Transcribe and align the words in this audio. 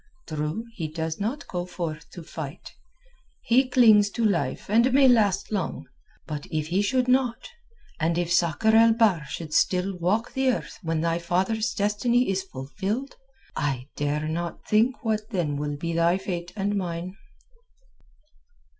True, 0.27 0.65
he 0.73 0.87
does 0.87 1.19
not 1.19 1.47
go 1.47 1.63
forth 1.63 2.09
to 2.13 2.23
fight. 2.23 2.71
He 3.43 3.69
clings 3.69 4.09
to 4.13 4.25
life 4.25 4.67
and 4.67 4.91
may 4.93 5.07
last 5.07 5.51
long. 5.51 5.85
But 6.25 6.47
if 6.49 6.69
he 6.69 6.81
should 6.81 7.07
not, 7.07 7.49
and 7.99 8.17
if 8.17 8.33
Sakr 8.33 8.75
el 8.75 8.93
Bahr 8.93 9.25
should 9.25 9.53
still 9.53 9.95
walk 9.95 10.33
the 10.33 10.47
earth 10.53 10.79
when 10.81 11.01
thy 11.01 11.19
father's 11.19 11.71
destiny 11.75 12.31
is 12.31 12.41
fulfilled, 12.41 13.15
I 13.55 13.89
dare 13.95 14.27
not 14.27 14.67
think 14.67 15.05
what 15.05 15.29
then 15.29 15.55
will 15.55 15.77
be 15.77 15.93
thy 15.93 16.17
fate 16.17 16.51
and 16.55 16.75
mine." 16.75 17.15